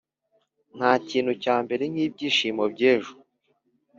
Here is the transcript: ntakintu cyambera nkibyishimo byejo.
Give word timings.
ntakintu 0.77 1.31
cyambera 1.43 1.83
nkibyishimo 1.91 2.63
byejo. 2.73 3.13